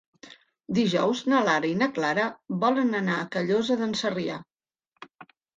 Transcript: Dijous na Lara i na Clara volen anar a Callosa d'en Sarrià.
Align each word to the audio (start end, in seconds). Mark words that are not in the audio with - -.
Dijous 0.77 1.19
na 1.33 1.41
Lara 1.49 1.69
i 1.73 1.75
na 1.83 1.89
Clara 1.99 2.23
volen 2.65 2.97
anar 3.03 3.19
a 3.25 3.29
Callosa 3.37 3.81
d'en 3.83 3.97
Sarrià. 4.01 4.43